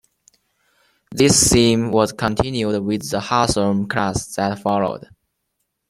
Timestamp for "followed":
4.57-5.07